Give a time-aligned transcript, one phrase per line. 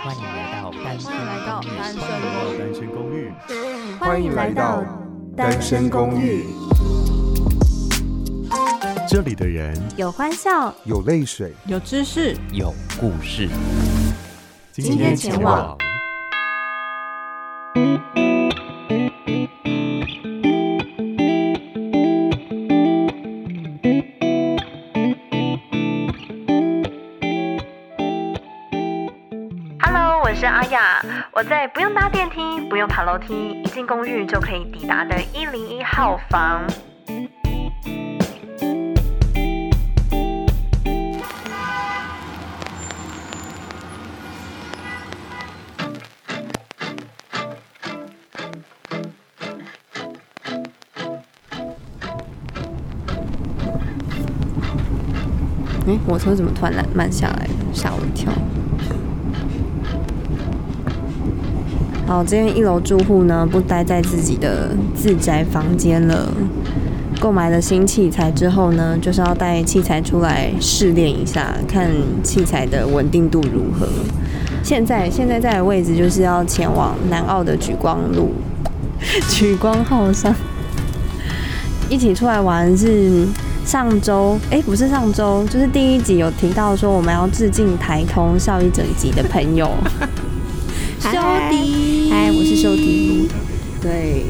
[0.00, 3.32] 欢迎来到单身公寓。
[3.98, 4.84] 欢迎来到
[5.36, 6.44] 单身公寓。
[9.08, 13.48] 这里的人有欢笑，有泪水，有知识，有故事。
[14.72, 15.76] 今天前往。
[31.48, 36.62] 在不用搭电梯、不用爬楼梯，一进公寓就可以抵达的一零一号房。
[55.86, 57.48] 哎，火车怎么突然慢下来？
[57.72, 58.30] 吓我一跳。
[62.08, 66.26] 好，这边一楼住户呢，不待在自己的自宅房间了。
[67.20, 71.90] 购买了新器材之后呢，就是要带器材出来试练一下，看
[72.24, 73.86] 器材的稳定度如何。
[74.62, 78.30] 现在现在在的位置就是要前往南澳的举光路，
[79.28, 80.34] 莒光号上。
[81.90, 83.26] 一起出来玩是
[83.66, 89.70] 上周，哎，不是上周，就是第一集有提到说我们要致敬台通笑一整集的朋友。
[92.58, 93.28] 修迪，嗨，我是修迪。
[93.80, 94.24] 对，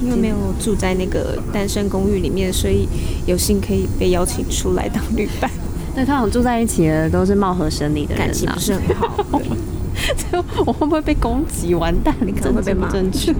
[0.00, 2.88] 因为没有住在那个单身公寓里面，所以
[3.26, 5.50] 有幸可以被邀请出来当旅伴。
[5.96, 9.16] 那他们住在一起的都是貌合神离的人，啊，感情不是很好。
[10.64, 11.74] 我会不会被攻击？
[11.74, 12.88] 完蛋，你可能会被骂。
[12.88, 13.34] 正确。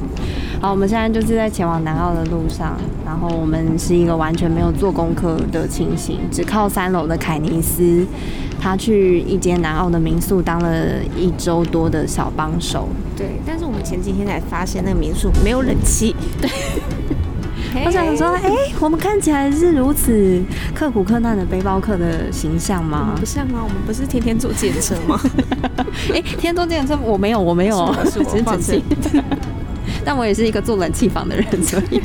[0.60, 8.06] 好，我们现在就是在前往南澳的路上，然后我们是一个完全没有做功课的情形，只靠三楼的凯尼斯。
[8.60, 12.88] 他去一间南澳的民宿当了一周多的小帮手。
[13.16, 16.14] 对，但是我们前几天才发现那个民宿没有冷气。
[16.40, 16.50] 对，
[17.84, 20.42] 我想说，哎、欸，我们看起来是如此
[20.74, 23.14] 刻苦克难的背包客的形象吗？
[23.18, 25.20] 不像啊，我们不是天天坐计程车吗？
[26.12, 27.76] 哎、欸，天天坐计程车我没有，我没有，
[28.10, 28.82] 是我 只是整气。
[30.04, 32.00] 但我也是一个坐冷气房的人，所以，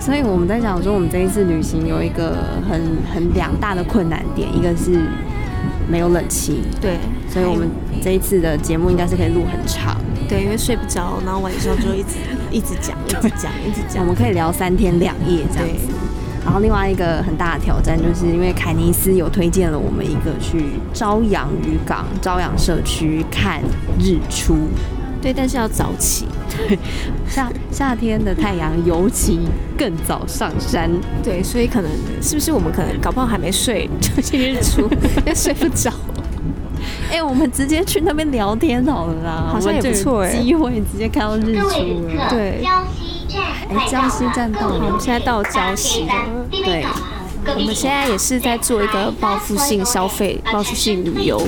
[0.00, 2.36] 所以我们在讲说，我们这一次旅行有一个
[2.68, 2.80] 很
[3.14, 5.00] 很两大的困难点，一个是。
[5.88, 6.98] 没有冷气，对，
[7.28, 7.68] 所以我们
[8.02, 9.96] 这一次的节目应该是可以录很长，
[10.28, 12.16] 对，因为睡不着，然后晚上就一直
[12.50, 15.92] 一直讲，一直讲，一直讲，我们可以聊三天两夜这样子。
[16.44, 23.62] 然后另外一个很大的挑战，就是因为凯尼斯有推荐了我们一个去朝阳渔港、朝阳社区看
[24.00, 24.56] 日出。
[25.22, 26.26] 对，但是要早起。
[26.50, 26.78] 对，
[27.28, 29.38] 夏夏天的太阳尤其
[29.78, 30.90] 更早上山。
[31.22, 31.90] 对，所以可能
[32.20, 34.90] 是不是我们可能搞不好还没睡就去日出，
[35.24, 35.90] 也睡不着。
[37.08, 42.28] 哎、欸，我们直接去那边聊天好了啦，好像也不错哎，机会直接看到日出了。
[42.28, 42.64] 对，
[43.70, 46.14] 哎，礁溪站到了，我们现在到礁溪了。
[46.50, 46.84] 对，
[47.54, 51.40] 我们现在也是在做一个报复性消费、报复性旅游。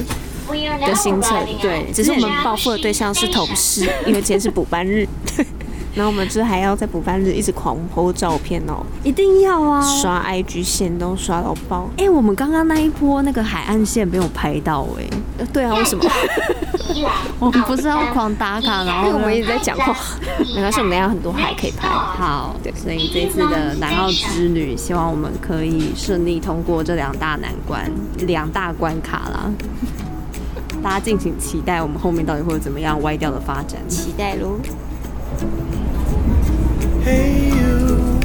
[0.87, 5.06] 的行程，对，只是我们报复的对象是同事，因为今天是补班日，
[5.37, 5.47] 对，
[5.94, 11.88] 然后我们就还要在补班日一直狂 po 照片哦，一定要啊，刷 IG 线都刷到爆。
[11.97, 15.03] 哎、欸，我们刚刚那一波那个海岸线没有拍到哎、
[15.38, 16.05] 欸，对啊，为什么？
[17.41, 19.97] 我们不是要狂打卡，然后我们一直在讲话，
[20.55, 21.88] 没关系，我们还有很多海可以拍。
[21.88, 27.91] 好，对，所以这一次的南澳之旅，希望我们可以顺利通过这两大难关，
[28.26, 29.50] 两大关卡啦。
[30.84, 34.61] 大家敬请期待我们后面到底会有怎么样歪掉的发展期待喽
[37.03, 38.21] hey you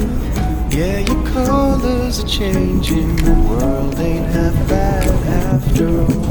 [0.70, 5.08] yeah your colors are changing the world ain't had bad
[5.54, 6.29] after all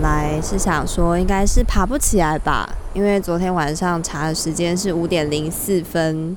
[0.00, 6.34] 本来是想说应该是爬不起来吧，因为昨天晚上查的时间是五点零四分，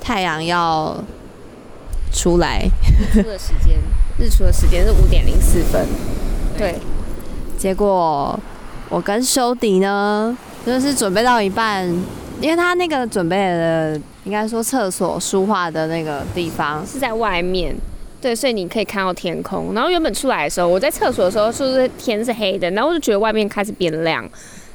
[0.00, 1.02] 太阳要
[2.12, 2.64] 出来。
[3.12, 3.76] 日出的时间，
[4.20, 5.84] 日出的时间是五点零四分。
[6.56, 6.78] 对，
[7.58, 8.38] 结果
[8.88, 11.84] 我跟修迪呢，就是准备到一半，
[12.40, 17.74] 因为他那个准备的应该说厕所书画的那个地方是在外面。
[18.20, 19.72] 对，所以你可以看到天空。
[19.74, 22.70] 然后原本出来的时候，我在厕所的时候，是不是天是黑的？
[22.72, 24.28] 然后我就觉得外面开始变亮。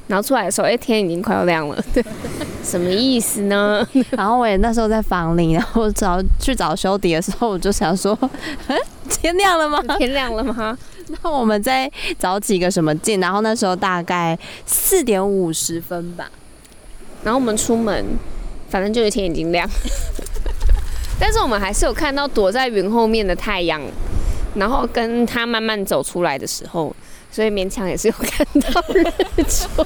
[0.06, 1.82] 然后出来的时候，哎，天已经快要亮了。
[1.94, 2.04] 对，
[2.62, 3.86] 什么意思呢？
[4.10, 8.18] 然后我也那时候在房里，然后找去找修迪的时候，我就想说，
[9.08, 9.80] 天亮了吗？
[9.96, 10.76] 天亮了吗？
[11.22, 13.18] 那我们再找几个什么镜？
[13.20, 16.30] 然后那时候大概四点五十分吧。
[17.22, 18.04] 然后我们出门，
[18.68, 19.68] 反正就是天已经亮。
[21.18, 23.80] 但是我们还是有看到躲在云后面的太阳，
[24.54, 26.94] 然后跟他慢慢走出来的时候，
[27.30, 29.04] 所以勉强也是有看到日
[29.44, 29.84] 出。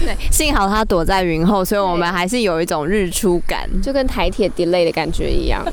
[0.00, 5.64] 对，幸好他躲在云后，所以我们还是有一种日出感，就跟台铁 delay 的感觉一样。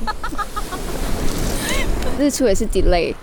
[2.20, 3.14] 日出也是 delay。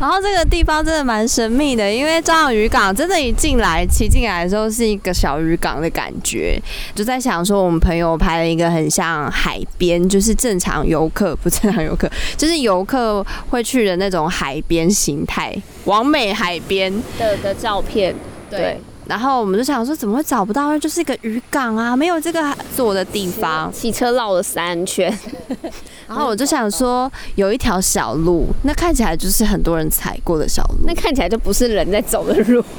[0.00, 6.58] 然后这个地方真的蛮神秘的，因为朝阳渔港真的，一进来骑进来的时候是一个小渔港的感觉，
[6.94, 15.54] 就在想说我们朋友拍了一个很像海边，就是正常游客不正常游客，就是游客会去的那种海边形态，
[15.84, 18.14] 完美海边的的照片，
[18.48, 18.80] 对。
[19.04, 20.78] 对然后我们就想说，怎么会找不到？
[20.78, 23.72] 就是一个渔港啊，没有这个坐的地方。
[23.72, 25.12] 骑车绕了三圈，
[26.06, 32.64] 然后我就想说，有一条小路，那看起来就是很多人踩过的小路，那看起来就不是人在走的路。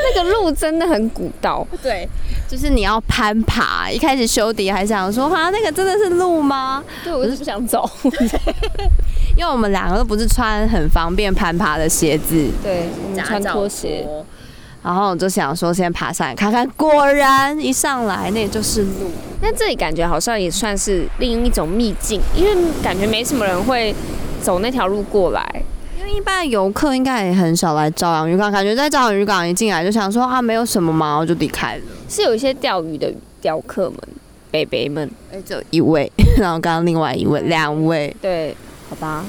[0.00, 2.08] 那个路真的很古道，对，
[2.48, 3.90] 就是你要攀爬。
[3.90, 6.82] 一开始修迪还想说，哈，那个真的是路吗？
[7.04, 7.88] 对，我就是不想走，
[9.36, 14.06] 因为我们两个都不是穿很方便攀爬的鞋子，对，我们穿拖鞋。
[14.88, 16.66] 然后我就想说，先爬上来看看。
[16.70, 19.10] 果然一上来，那就是路。
[19.42, 23.94] 那这里感觉好像也算是另一种秘境，因为感觉没什么人会
[24.40, 25.46] 走那条路过来。
[25.98, 31.82] 因为一般游客应该也很少来朝阳渔港，感觉在朝阳渔港一进来就想说啊，没有什么嘛，就离开了。
[32.08, 33.12] 是有一些钓鱼的
[33.42, 33.98] 钓客们、
[34.50, 38.56] 北北们，哎，只有一位， 然后刚刚另外一位，两位，对，
[38.88, 39.22] 好吧。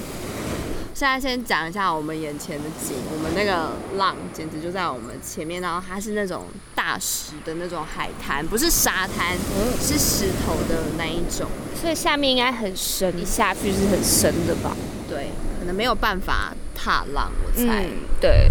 [0.99, 6.43] 现在先讲一下我们眼前的景，我们那个浪简直就在我们前面，然后它是那种
[6.75, 14.75] 大石的那种海滩，不是沙滩，嗯，是石头的那一种，所以下面应该很深，一下去是很深的吧？
[15.07, 17.85] 对，可能没有办法踏浪，我猜。
[17.85, 18.49] 嗯，对，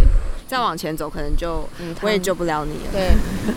[0.48, 1.68] 再往前走可能就
[2.00, 2.92] 我也救不了你了。
[2.92, 3.10] 对，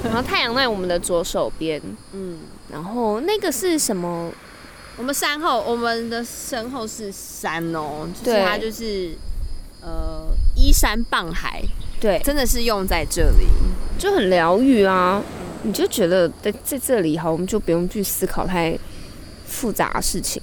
[0.03, 2.39] 然后太阳在我们的左手边， 嗯，
[2.69, 4.29] 然后那个是什么？
[4.97, 9.15] 我们山后，我们的身后是山哦，就是它就是
[9.81, 11.63] 呃依山傍海，
[11.99, 13.47] 对，真的是用在这里
[13.97, 15.21] 就很疗愈啊，
[15.63, 18.77] 你就觉得在在这里好，我们就不用去思考太
[19.47, 20.41] 复杂的事情。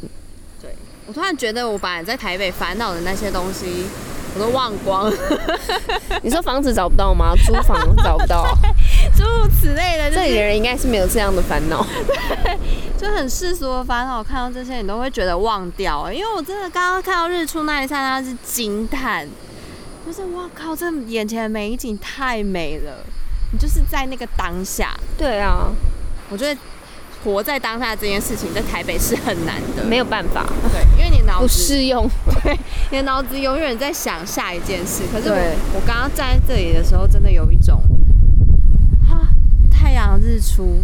[0.60, 0.74] 对，
[1.06, 3.84] 我突然觉得我本来在台北烦恼的那些东西。
[4.34, 5.16] 我都忘光了，
[6.22, 7.34] 你说房子找不到吗？
[7.46, 8.46] 租房找不到，
[9.16, 10.10] 诸如此类的。
[10.10, 11.84] 这里的人应该是没有这样的烦恼，
[12.98, 14.22] 就很世俗的烦恼。
[14.22, 16.12] 看到这些，你都会觉得忘掉。
[16.12, 19.26] 因为我真的刚刚看到日出那一刹那是惊叹，
[20.06, 23.04] 就是哇靠，这眼前的美景太美了。
[23.52, 24.94] 你就是在那个当下。
[25.16, 25.72] 对啊，
[26.30, 26.60] 我觉得。
[27.24, 30.46] 活在当下这件事情，在台北是很难的，没有办法。
[30.70, 32.08] 对，因为你不适用，
[32.42, 32.58] 对，
[32.90, 35.02] 你的脑子永远在想下一件事。
[35.12, 35.36] 可是我
[35.74, 37.80] 我刚刚站在这里的时候，真的有一种，
[39.08, 39.28] 啊，
[39.70, 40.78] 太阳日出，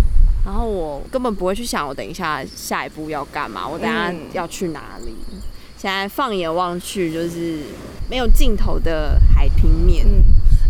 [0.45, 5.15] 然后我根本不会去想我等一下下一步要干嘛，我等下要去哪里。
[5.33, 5.39] 嗯、
[5.77, 7.59] 现在放眼望去，就是
[8.09, 10.07] 没有尽头的海平面。
[10.07, 10.25] 嗯，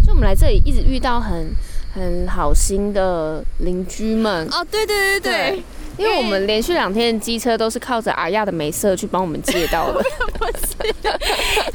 [0.05, 1.55] 就我们来这里一直遇到很。
[1.97, 5.63] 很好心的邻居们哦，对对对对，对，
[5.97, 10.03] 因为我们连续两天的机车都是靠着阿亚的美色去帮我们借到的。
[10.39, 11.09] 不是，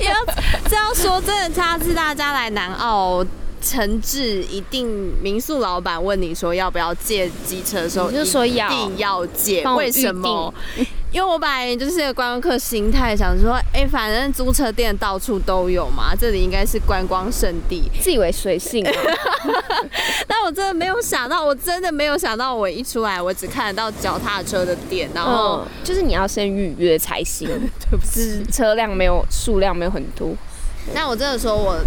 [0.04, 0.14] 要
[0.70, 3.26] 这样说真的，下次大家来南澳，
[3.62, 4.88] 诚挚一定
[5.22, 10.54] 民宿老板问你说要不要借机车的时候，你就说要，一定要借，为什么？
[11.12, 18.86] 因为我本来就是个观光客心态，想说，哎、欸，反正租车店到处都有嘛，这里应该是观光圣地，自以为随性。
[20.28, 27.48] 但 我真的没有想到，我真的没有想到，我一出来，我只看得到脚踏车的店，然后、嗯、就是你要先预约才行，
[27.80, 30.34] 对不是车辆没有数量没有很多。
[30.96, 31.78] 那我真的说，我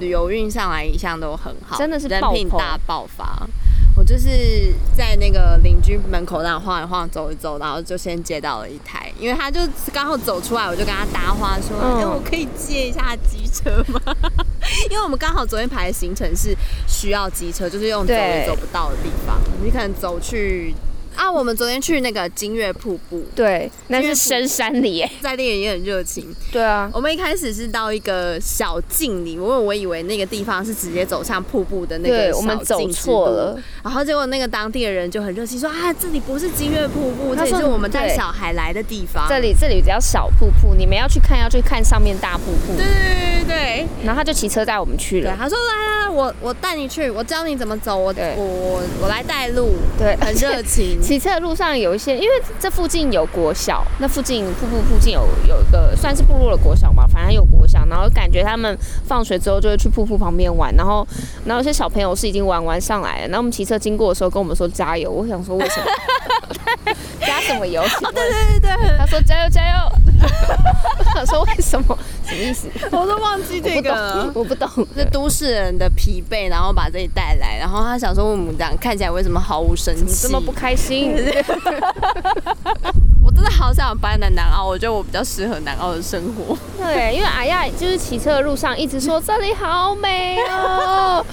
[0.00, 3.46] 旅游运上来一向都很好，真的是人品大爆发。
[3.96, 9.60] 我就是在那个邻居门口那晃一晃、走一走，然后就先接到了一台，因为他就
[9.92, 14.00] 刚好走出来，我就跟他搭话说：“哎、嗯，我可以借一下机车吗？”
[14.90, 16.54] 因为我们刚好昨天排的行程是
[16.86, 20.74] 需要机车，就是用走也走不到的地方，你可能走去。
[21.18, 26.32] 啊，我们昨天去那个金月瀑布，对，那是深山里，在地人也很热情。
[26.52, 33.60] 对啊，我们一开始是到一个小径里，因为我以为那个地方是直接走向瀑布的那个小径，我们走错了。
[33.82, 39.26] 然后结果那个当地的人就很热情说啊，这里不是金月瀑布，这里是我们带小孩来的地方。
[39.28, 42.76] 这里这里比较小瀑布，你们要去看要去看上面大瀑布。
[42.76, 43.86] 对对对对。
[44.04, 45.34] 然后他就骑车带我们去了。
[45.36, 49.74] 他说来来来，我我带你去，我教你怎么走，我我我我来带路。
[49.98, 50.96] 对，很热情。
[51.08, 52.28] 骑车的路上有一些，因为
[52.60, 61.08] 这附近有国小，那附近瀑布附近有有一个算是部落的国小嘛，反正有国小，然后感觉他们放学之后就会去瀑布旁边玩，然后
[61.46, 65.86] 然后有些小朋友是已经玩完上来了，然后我们骑车经过的时候跟我们说加油，我想说为什么？
[67.20, 67.80] 加什么油？
[67.80, 69.76] 哦，对对对对，他说加油加油，
[70.98, 72.68] 我想说为什么什么意思？
[72.90, 81.14] 我都忘记这个了，我不懂，这都市人的疲惫，然后把这里带来，然后他想说我们这样看起来为什么毫无生气，这么不开心？
[83.24, 86.56] 我真的好想搬来南澳，我觉得我比较适合南澳的生活。
[86.78, 91.24] 对，因为阿亚就是骑车的路上一直说这里好美哦，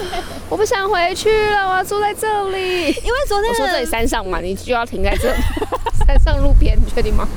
[0.50, 2.88] 我不想回去了，我要住在这里。
[2.88, 5.42] 因为昨天我说这里山上嘛，你就要停在这里
[6.06, 7.27] 山上路边，你确定吗？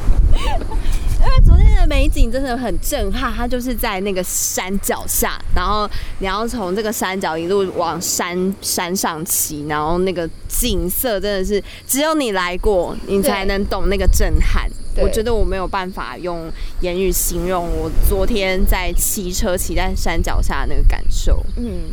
[1.28, 5.88] 因为昨天的美景真的很震撼，它就是在那个山脚下，然后
[6.20, 14.70] 你要从这个山脚一路往山山上骑，然后那个景色真的是只有你来过，你才能懂那个震撼。
[14.96, 21.44] 我觉得我没有办法用言语形容我昨天在骑车骑在山脚下的那个感受。
[21.56, 21.90] 嗯。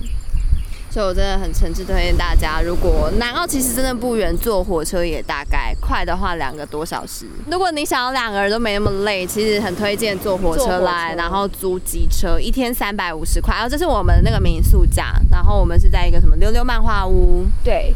[0.96, 7.26] 所以我真的很诚挚推荐大家，如果南澳其实真的不远，坐火车也大概快的话两个多小时。
[7.52, 13.54] 如果你想要两个人都没那么累，其实很推荐坐火车来，然后租机车，一天三百五十块。
[13.56, 17.94] 然后这是我们的那个民宿价，然后我们是在一个什么溜溜漫画屋，对，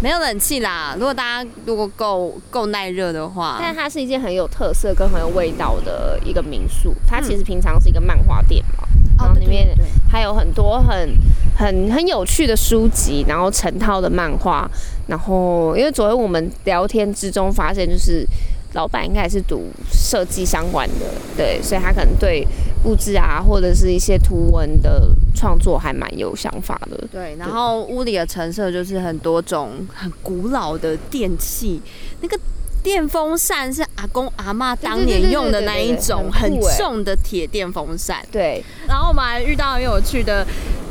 [0.00, 0.94] 没有冷气啦。
[0.98, 6.94] 如果大家如果够够耐热的话，但它是一件很有特色跟很有味道的一个民宿。
[7.06, 8.88] 它其实平常是一个漫画店嘛。
[9.18, 9.68] 然后里面
[10.08, 11.14] 还有很多很
[11.56, 14.70] 很很有趣的书籍，然后成套的漫画，
[15.06, 18.26] 然后因为昨天我们聊天之中发现，就是
[18.74, 21.06] 老板应该也是读设计相关的，
[21.36, 22.46] 对，所以他可能对
[22.82, 27.06] 布置啊或者是一些图文的创作还蛮有想法的。
[27.10, 31.82] 对，然后屋里的陈设就是很多种很古老的电器，
[32.20, 32.38] 那个。
[32.88, 38.24] 电风扇是阿公阿妈当年用的那一种很重的铁电风扇。
[38.32, 40.46] 对，然后我们还遇到很有趣的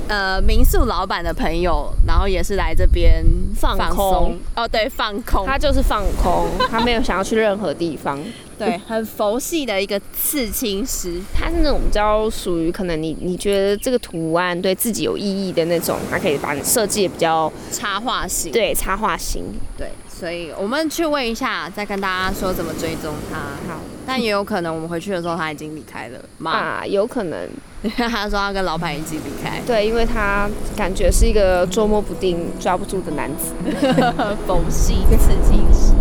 [0.08, 3.26] 呃民宿老板的朋友，然后也是来这边
[3.56, 4.38] 放空。
[4.56, 8.24] 哦，对，放空，他就是放空，他没有想要去任何地方。
[8.60, 18.52] 对，很佛系的一个刺青师，他是那种比较属于可能你你觉得这个图案对自己有意义的那种，他可以把你设计的比较插画型。
[18.52, 19.44] 对，插画型，
[19.76, 19.90] 对。
[20.20, 23.38] 所以我们去问一下，再跟大家说怎么追踪他。
[23.72, 26.52] 好，但也有可能我们回去的时候他已经离开了嘛？
[26.52, 27.48] 啊，有可能，
[27.96, 29.62] 他说他跟老板一起离开。
[29.68, 33.54] 对，因为他感觉是一个捉摸不定、抓不住的男子，
[34.48, 35.94] 佛系刺激师。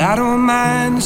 [0.00, 1.00] I don't mind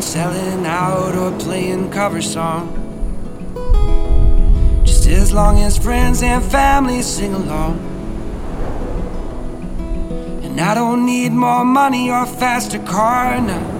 [0.00, 2.80] selling out or playing cover song.
[4.84, 7.78] Just as long as friends and family sing along.
[10.42, 13.70] And I don't need more money or faster car now.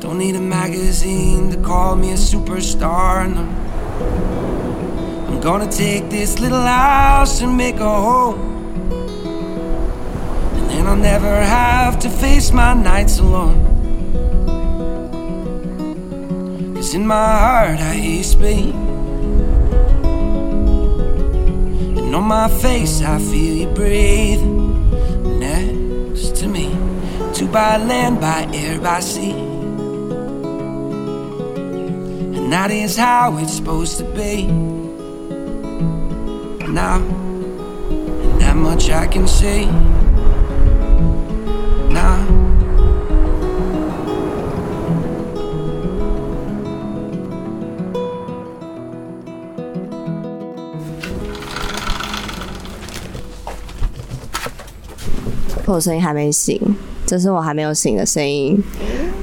[0.00, 3.32] Don't need a magazine to call me a superstar.
[3.32, 3.48] now.
[5.28, 8.40] I'm gonna take this little house and make a home.
[10.56, 13.81] And then I'll never have to face my nights alone.
[16.82, 18.74] Cause in my heart I hear you speak
[21.94, 24.42] And on my face I feel you breathe.
[25.38, 26.74] Next to me
[27.34, 29.30] Two by land, by air, by sea.
[32.36, 34.48] And that is how it's supposed to be.
[36.66, 39.66] Now And that much I can see.
[41.94, 42.41] Now
[55.72, 56.60] 我声音还没醒，
[57.06, 58.62] 这是我还没有醒的声音。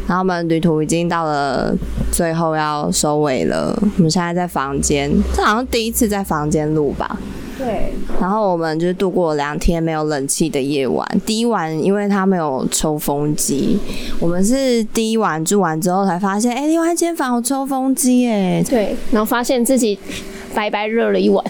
[0.08, 1.76] 然后我们旅途已经到了
[2.12, 7.20] 最后要收尾了，我们现在在房间，这好像第一次在房间录吧？
[7.58, 7.94] 对。
[8.20, 11.08] 然后我们就是度过两天没有冷气的夜晚。
[11.26, 13.78] 第一晚因为它没有抽风机，
[14.20, 18.64] 我们是第一晚住完之后才发现，哎，另外一间房有抽风机哎。
[18.68, 18.96] 对。
[19.12, 20.00] 然后发现自己
[20.54, 21.44] 白白热了一晚。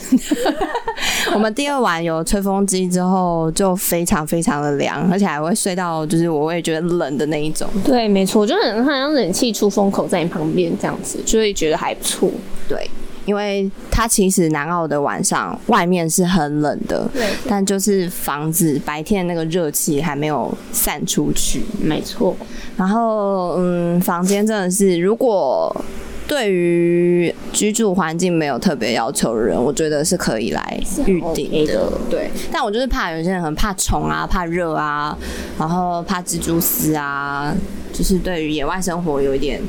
[1.34, 7.68] 我们第二晚有吹风机之后，就非常非常的凉，而且还会睡到就是我会觉得冷的那一种。
[7.84, 12.30] 对，没错，就很好像冷气出风口在你旁边这样子，就会觉得还不错。
[12.68, 12.90] 对。
[13.26, 22.36] 因为它其实南澳的晚上外面是很冷的，对，但就是房子白天那个热气还没有散出去，没错。
[22.76, 25.76] 然后，嗯，房间真的是，如果
[26.30, 31.92] 对于居住环境没有特别要求的人，我觉得是可以来预定的，的。
[32.10, 35.18] 对，但我就是怕有些人很怕虫啊，怕热啊，
[35.58, 37.52] 然后怕蜘蛛丝啊，
[37.92, 39.60] 就是对于野外生活有一点。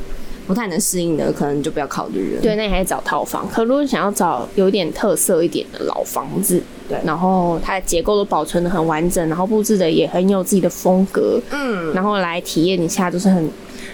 [0.47, 2.43] 不太能适应的，可能就不要考虑了。
[2.43, 3.49] 对，那你还是找套房。
[3.49, 13.49] 可如果想要找有点特色一点的老房子，对，然后它的结构都保存的很完整，然后布置的也很有自己的风格，嗯，然后来体验一下就是很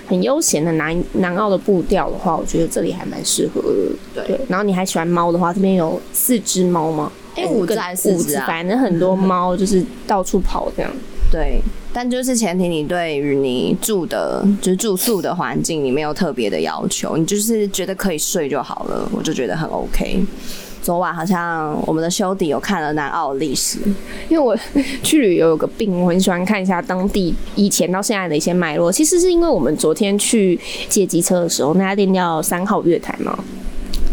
[0.06, 4.22] 很悠闲的南南澳的步调的话，我觉得这里还蛮适合的。
[4.26, 7.10] 对，然后你还喜欢猫的话，这边有四只猫吗？
[7.34, 8.46] 哎、欸，五只还是四只啊？
[8.46, 10.90] 反正很多猫就是到处跑这样。
[11.30, 11.60] 对。
[11.92, 20.22] 但就是前提，你对于你住的，就是住宿的环境，你没有特别的要求，你就是觉得可以睡就好了，我就觉得很 OK。
[20.82, 23.78] 昨晚好像我们的修弟有看了南澳的历史，
[24.28, 24.56] 因为我
[25.02, 28.92] 去旅游有个病，我很喜欢看一下当地以前到现在的一些脉络。
[28.92, 30.56] 其实是因为我们昨天去
[30.88, 33.36] 借机车的时候，那家店叫三号月台嘛。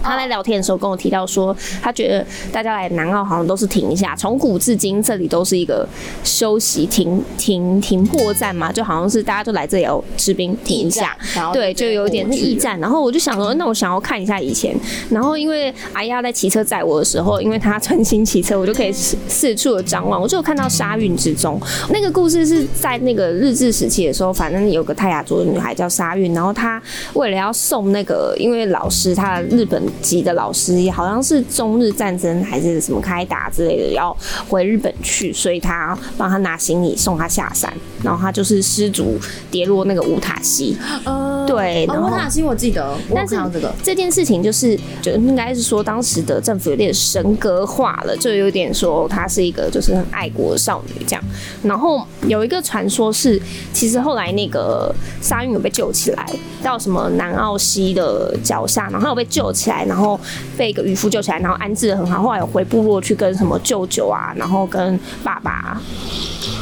[0.03, 5.87] 他在聊天的时候跟我提到说，他觉得大家来南澳好像都是停一下，从古至今这里都是一个
[6.23, 11.17] 休息停停停泊站嘛，就好像是大家就来这里要吃冰停一下，
[11.53, 12.79] 对，就有点驿站。
[12.79, 14.75] 然后我就想说，那我想要看一下以前。
[15.09, 20.21] 然后因为阿亚在骑车载我的时候，因为他专心骑车，我就可以四四处的张望。
[20.21, 26.81] 我就有看到沙运之中那个故事是在那个日治时期的时候，反正有个泰雅族的女孩叫沙运，然后她
[27.13, 29.81] 为了要送那个，因为老师他的日本。
[30.01, 34.15] 级的老师也好像是中日战争还是什么开打之类的，要
[34.47, 37.71] 回日本去，所以他帮他拿行李送他下山，
[38.03, 39.19] 然后他就是失足
[39.51, 40.75] 跌落那个乌塔溪。
[41.05, 51.23] 呃，对，乌塔溪我记得，但是这个这件事情就是，就应该是说当时的政府有点神格化了，就有点说她是一个就是很爱国的少女这样。
[51.63, 56.25] 然后有一个传说是，其实后来那个沙运有被救起来，
[56.63, 59.82] 到什么南澳溪的脚下，然后有被救起来。
[59.85, 60.19] 然后
[60.57, 62.21] 被一个渔夫救起来，然后安置的很好。
[62.21, 65.81] 后来有回部落去跟什么舅舅啊，然后跟爸爸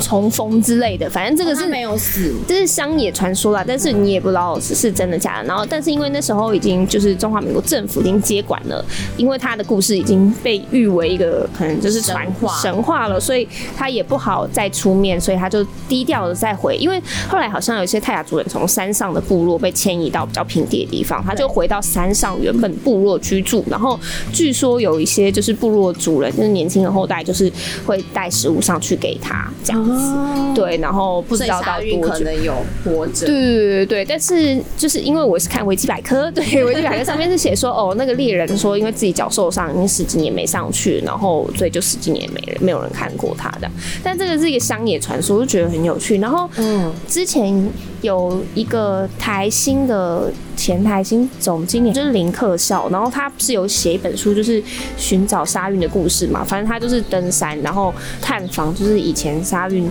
[0.01, 1.09] 重逢之类的。
[1.09, 3.63] 反正这个是没有死，这是乡野传说啦。
[3.65, 5.47] 但是你也不知道是是真的假的。
[5.47, 8.83] 然后，但是因为那时候已经就是中华民国政府已经接管了，
[9.17, 16.75] 因为他的故事已经被誉为一个可能就是传话神话了，所以他也不好再出面，所以他就低调的再回。
[16.77, 23.99] 因为后来好像有一些泰雅族人从山上的部落被迁移到比较平地的地方，他就回到山上原本部落居住，然后
[24.31, 27.51] 据说有一些就是部落主人，就是年轻的后代，就是
[27.85, 43.69] 会带食物上去给他这样子，哦、对，然后不知道到多久可能有活着，对对对对，但是就是因为我是看维基百科，对，维基百科上面是写说，哦，那个猎人说因为自己脚受伤，已经十几年没上去，然后所以就十几年没人没有人看过他的，
[44.03, 46.17] 但这个是一个乡野传说，我就觉得很有趣。
[46.17, 47.69] 然后嗯，之前
[48.01, 53.00] 有一个台新的前台新总经理就是林克孝，然后。
[53.09, 54.61] 他不是有写一本书，就是
[54.97, 56.43] 寻找沙运的故事嘛？
[56.43, 59.89] 反正他就是登山，然后探访，就是以前沙运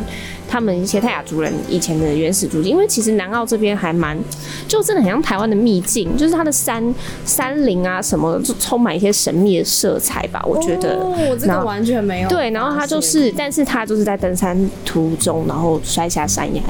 [0.48, 2.68] 他们一些泰雅族人以前的原始足迹。
[2.68, 4.18] 因为其实南澳这边还蛮，
[4.68, 6.94] 就真的很像台湾的秘境，就是它的山
[7.24, 10.42] 山林啊什么，就充满一些神秘的色彩吧。
[10.44, 12.28] 我觉得，哦，我这个完全没有。
[12.28, 16.62] 对，然后他就是，但是他就是在登山途中，然后摔下山崖。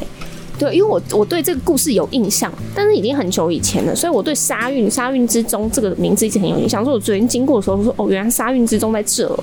[0.60, 6.84] 对，因为我我对这个故事有印象，但是已经很久以前了，所以我对沙运沙运之中这个名字一直很有印象。
[6.84, 9.34] 所以我昨天经过的时候说，哦，原来沙运之中在这。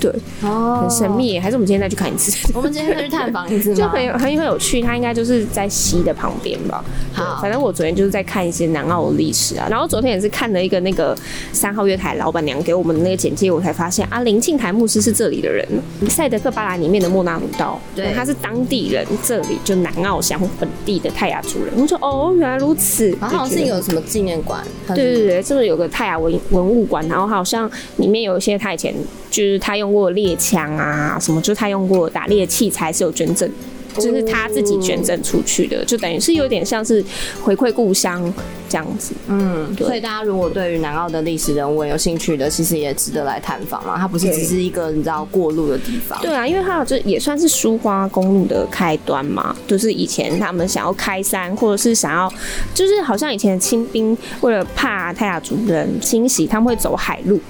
[0.00, 2.36] 对，哦，很神秘，还是我们今天再去看一次？
[2.52, 4.82] 我们今天再去探访一次， 就很有很很有趣。
[4.82, 6.84] 它应该就是在溪的旁边吧。
[7.12, 11.16] 好，反正我昨天就是在看一些南澳的历史啊，然后昨天也是看了一个那个
[11.52, 15.66] 三号月台老板娘给我们的那个简介，我才发现啊，林庆台牧师是这里的人，
[16.10, 21.72] 赛德克巴莱里面的莫纳鲁道，对，他是当地人，这里就南澳乡本地的泰雅族人。
[21.76, 28.94] 我说哦，原来如此，好像是有什么纪念馆，对对对，这个有个泰雅文文物馆，然后好像里面有一些他以前
[29.30, 29.94] 就是他用。
[29.94, 31.40] 过猎枪啊，什么？
[31.40, 33.48] 就是他用过打猎器材是有捐赠，
[33.94, 37.04] 就是他自己捐赠出去的，就等于是有点像是
[37.44, 38.34] 回馈故乡
[38.74, 39.14] 这样子。
[39.28, 43.96] 嗯，对所以大家如果对于南澳的历史人物有兴趣的，其实也值得来探访嘛。
[43.96, 46.20] 它不是只是一个你知道过路的地方。
[46.20, 52.28] 对啊，因为它有这也算是苏花公路的开端嘛，就是以前他们想要开山，或者是想要，
[52.74, 57.40] 就是好像以前的清兵为了怕泰雅族人侵袭，他们会走海路，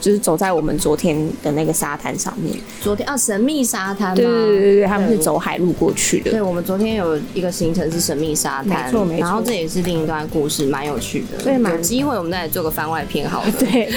[0.00, 2.56] 就是走在我们昨天的那个沙滩上面。
[2.80, 4.16] 昨天啊，神秘沙滩。
[4.16, 6.32] 对对对对，他们是走海路过去的。
[6.32, 9.20] 对，我们昨天有一个行程是神秘沙滩，没错没错。
[9.20, 11.42] 然后这也是另一段故事，蛮有趣的。
[11.44, 13.52] 对，有机会我们再来做个番外篇好了。
[13.60, 13.90] 对，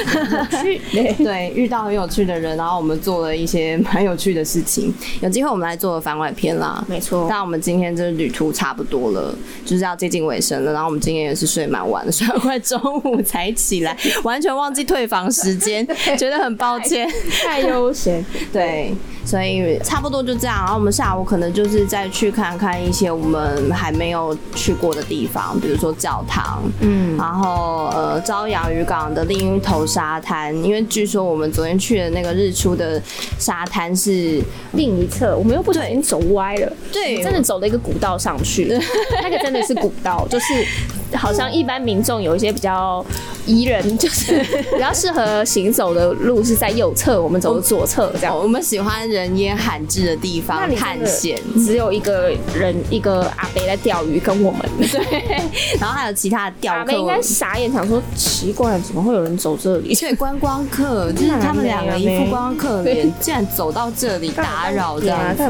[0.61, 4.93] 去 对对，遇到很有趣的人，然后我们做了一些蛮有趣的事情。
[5.21, 6.83] 有机会我们来做个番外篇啦。
[6.89, 7.27] 没错。
[7.29, 9.33] 但我们今天这旅途差不多了，
[9.65, 10.73] 就是要接近尾声了。
[10.73, 17.09] 然后我们今天也是睡蛮晚的， 睡到快中午才起来，完全忘记退房时间，觉得很抱歉。
[17.45, 18.25] 太悠闲。
[18.51, 18.93] 对，
[19.25, 20.57] 所以差不多就这样。
[20.57, 33.01] 然后我们下午可能就是再去看看一些我们还没有去过的地方，比如说教堂，嗯，然后呃，朝阳渔港的另一头沙滩，因为据说我们昨天去的那个日出的
[33.39, 34.41] 沙滩是
[34.73, 38.77] 另一侧，我们又不小心走歪了，对，真的走了一个古道上去，
[39.21, 40.45] 那个真的是古道，就是
[41.13, 43.05] 好像一般民众有一些比较
[43.45, 44.37] 宜人，就是
[44.73, 48.35] 比较适合行走的路是在右侧，我们走的左侧这样。
[48.37, 55.41] 我们喜欢人烟罕至的地方探险，只有一个人，一个阿伯在钓鱼，跟我们 对，
[55.79, 59.93] 然后还有其他的钓客，阿伯应该傻眼，想说奇怪，怎么会有人走这里？
[59.95, 65.43] 对，观光客 就是他们两个一副观光客脸，竟然走到这里打扰这样子。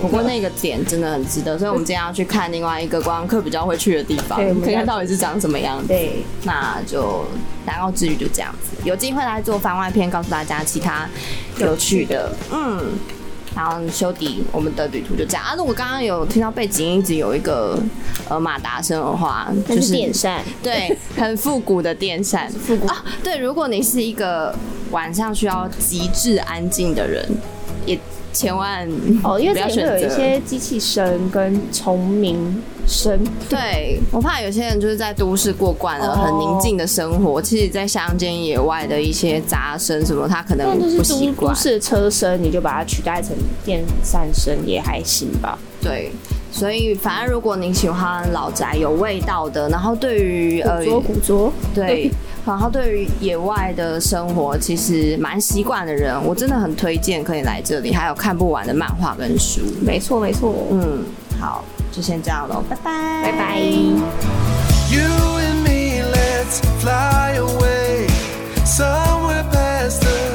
[0.00, 5.88] 不过那个点真的很值得，所以我们今天要去看另外一个观光客比较会去的地方，看看到底是长什么样子。
[5.88, 7.24] 对，那就
[7.66, 11.08] 南澳之旅就这样子，有机会来做番外篇，告诉大家其他
[11.58, 12.94] 有趣的，嗯。
[13.56, 15.54] 然后修迪，我们的旅途就这样啊。
[15.56, 17.82] 如果刚刚有听到背景一直有一个
[18.28, 23.02] 呃马达声的话，就是电扇，对，很复古的电扇，复古啊。
[23.24, 24.54] 对，如果你是一个
[24.90, 27.26] 晚上需要极致安静的人，
[27.86, 27.98] 也
[28.36, 28.86] 千万
[29.22, 33.18] 哦，因为这里会有一些机器声跟虫鸣声。
[33.48, 41.54] 对，我怕有些人就是在都市过惯了很宁静的生活，其实，在乡间野外的一些杂声什么，他可能不习惯。
[41.54, 45.58] 都市的车声，你就把它取代成电扇声也还行吧。
[45.80, 46.12] 对，
[46.56, 52.10] 所以反正如果你喜欢老宅有味道的，然后对于呃古着古着，对。
[52.46, 59.60] 然后对于野外的生活其实蛮习惯的人，我真的很推荐可以来这里，还有看不完的漫画跟书。
[59.82, 61.04] 没错没错，嗯，
[61.40, 62.92] 好，就先这样喽，拜拜，
[63.24, 63.58] 拜拜。
[63.58, 65.02] You
[65.40, 68.06] and me, let's fly away
[68.64, 70.25] somewhere past the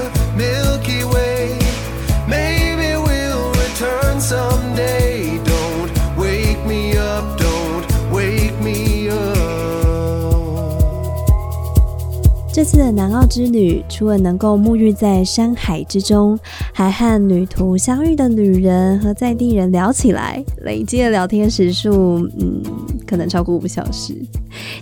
[12.61, 16.37] 这次的南澳之旅，除了能够沐浴在山海之中，
[16.71, 22.61] 还和旅途相遇的女人和在地人聊起来，累计的聊天时数，嗯，
[23.07, 24.15] 可能超过五小时。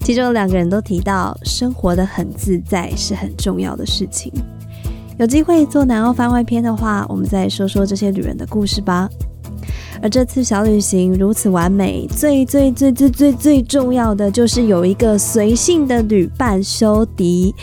[0.02, 4.30] 其中两个人都提到，生活的很自在是很重要的事情。
[5.18, 9.10] 有机会做南澳番外篇的话，我们再说说这些旅人的故事吧。
[10.02, 17.54] 而这次小旅行如此完美，最最最最最最重要的就是有一个随性的旅伴修迪。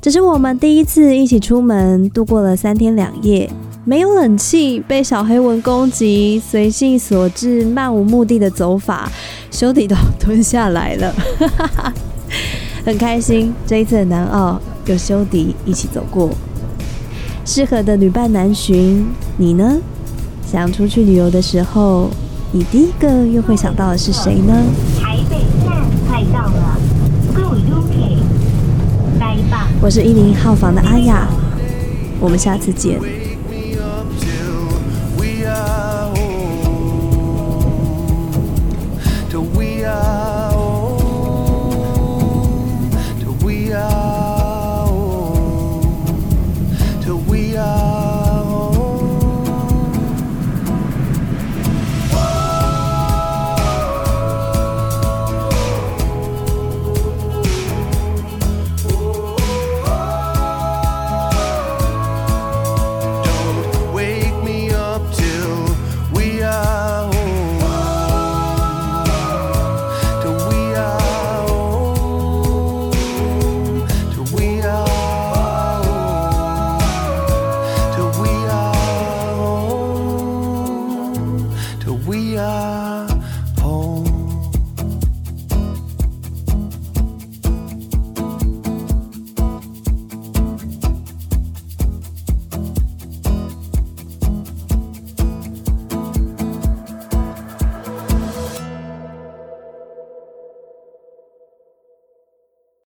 [0.00, 3.48] 这是我们第一次一起出门，度过了三天两夜，
[3.84, 9.10] 没有冷气，被小黑蚊攻击，随性所致，漫无目的的走法，
[9.50, 11.14] 修迪都 吞下来了，
[12.84, 13.54] 很开心。
[13.66, 16.30] 这一次的南澳有修迪一起走过，
[17.44, 19.78] 适合的旅伴难寻，你呢？
[20.54, 22.08] 想出去旅游的时候，
[22.52, 24.54] 你第一个又会想到的是谁呢？
[25.02, 26.78] 台北站快到了
[27.34, 29.66] ，，Go UK，拜拜。
[29.82, 31.26] 我是一零号房的阿雅，
[32.20, 33.00] 我们下次见。